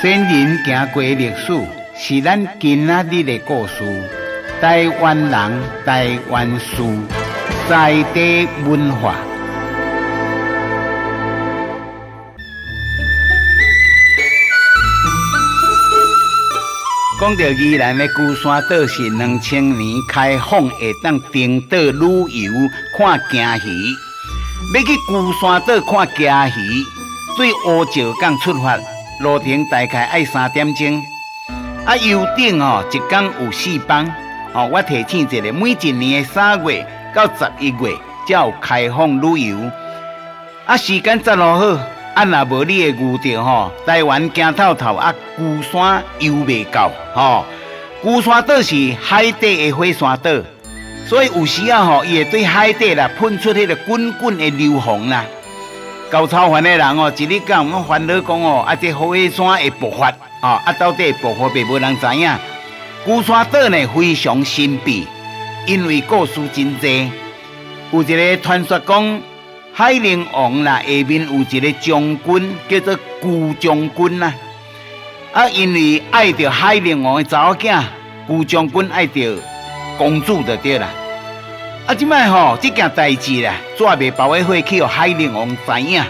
[0.00, 1.52] 先人行过历史，
[1.96, 3.74] 是咱今仔日的故事。
[4.60, 6.82] 台湾人，台湾事，
[7.68, 9.14] 在地文化。
[17.20, 22.52] 讲到宜兰的孤山岛是两千年开放，会当登岛旅游
[22.96, 23.94] 看鲸鱼。
[24.74, 26.84] 要去孤山岛看鲸鱼，
[27.38, 28.76] 对乌石港出发。
[29.20, 31.02] 路程大概要三点钟，
[31.84, 34.06] 啊，游艇哦，一天有四班，
[34.52, 37.96] 哦，我提醒一下，每一年的三月到十一月
[38.28, 39.58] 才有开放旅游，
[40.66, 41.46] 啊，时间真好，
[42.14, 47.44] 啊，若无你的预定吼，台湾行透透啊，龟山游未到，吼，
[48.02, 50.30] 龟山岛是海底的火山岛，
[51.08, 55.24] 所以有时啊吼，伊会对海底啦喷出迄个滚滚的硫磺啦。
[56.10, 61.62] 高超凡的人哦，一日讲我烦恼讲哦，啊，这火山会爆发哦，啊，到底爆发未？
[61.64, 62.30] 无人知影。
[63.04, 65.06] 龟山岛呢非常神秘，
[65.66, 66.88] 因为故事真多。
[67.90, 69.20] 有一个传说讲，
[69.72, 74.32] 海陵王啦，下面有一个将军叫做孤将军啦。
[75.34, 77.82] 啊，因为爱着海陵王的查某囝，
[78.26, 79.36] 龟将军爱着
[79.98, 80.88] 公主就对啦。
[81.88, 81.94] 啊！
[81.94, 86.04] 即摆吼，这件代志啦，绝未包会火去，海陵王知影。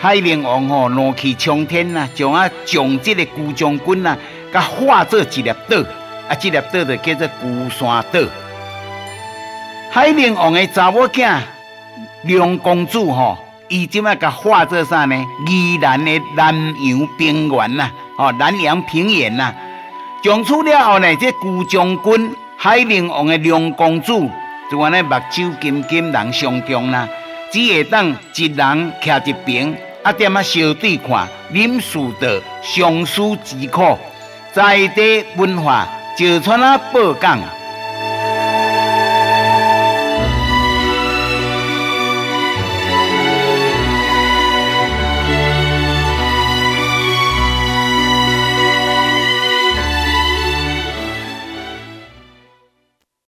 [0.00, 4.18] 海陵王吼，怒气冲天呐，将啊将这个龟将军呐，
[4.52, 5.76] 甲化作一粒岛，
[6.28, 8.18] 啊，这粒岛就叫做孤山岛。
[9.92, 11.38] 海陵王的查某囝
[12.24, 13.38] 龙公主吼，
[13.68, 15.14] 伊即摆甲化作啥呢？
[15.46, 16.52] 宜兰的南
[16.84, 17.88] 洋平原呐，
[18.18, 19.54] 哦，南洋平原呐，
[20.24, 24.28] 从此了后呢，这龟将军海陵王的龙公主。
[24.72, 27.06] 就安尼目睭金金人相中啦，
[27.50, 33.98] 只会当一人徛一边，啊点啊相对看，忍受着相思之苦，
[34.50, 37.38] 在地文化就像啊报讲。